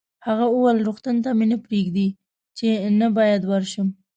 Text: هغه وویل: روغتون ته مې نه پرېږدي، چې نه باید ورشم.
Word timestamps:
هغه 0.27 0.45
وویل: 0.49 0.77
روغتون 0.87 1.15
ته 1.23 1.29
مې 1.37 1.45
نه 1.51 1.57
پرېږدي، 1.65 2.07
چې 2.57 2.67
نه 2.99 3.07
باید 3.17 3.41
ورشم. 3.45 3.87